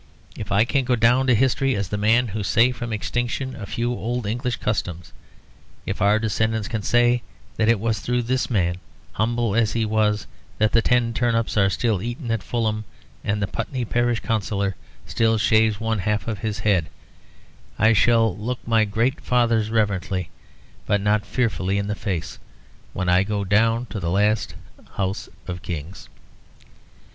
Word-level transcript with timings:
If 0.35 0.51
I 0.51 0.65
can 0.65 0.83
go 0.83 0.95
down 0.95 1.27
to 1.27 1.35
history 1.35 1.75
as 1.75 1.89
the 1.89 1.95
man 1.97 2.29
who 2.29 2.41
saved 2.41 2.75
from 2.77 2.91
extinction 2.91 3.55
a 3.55 3.67
few 3.67 3.93
old 3.93 4.25
English 4.25 4.55
customs, 4.55 5.13
if 5.85 6.01
our 6.01 6.17
descendants 6.17 6.67
can 6.67 6.81
say 6.81 7.21
it 7.59 7.79
was 7.79 7.99
through 7.99 8.23
this 8.23 8.49
man, 8.49 8.77
humble 9.11 9.53
as 9.55 9.73
he 9.73 9.85
was, 9.85 10.25
that 10.57 10.71
the 10.71 10.81
Ten 10.81 11.13
Turnips 11.13 11.55
are 11.55 11.69
still 11.69 12.01
eaten 12.01 12.31
in 12.31 12.39
Fulham, 12.39 12.83
and 13.23 13.43
the 13.43 13.47
Putney 13.47 13.85
parish 13.85 14.21
councillor 14.21 14.75
still 15.05 15.37
shaves 15.37 15.79
one 15.79 15.99
half 15.99 16.27
of 16.27 16.39
his 16.39 16.57
head, 16.61 16.87
I 17.77 17.93
shall 17.93 18.35
look 18.35 18.57
my 18.67 18.85
great 18.85 19.21
fathers 19.21 19.69
reverently 19.69 20.31
but 20.87 20.99
not 20.99 21.27
fearfully 21.27 21.77
in 21.77 21.85
the 21.85 21.93
face 21.93 22.39
when 22.93 23.07
I 23.07 23.21
go 23.21 23.43
down 23.43 23.85
to 23.91 23.99
the 23.99 24.09
last 24.09 24.55
house 24.93 25.29
of 25.47 25.61
Kings." 25.61 26.09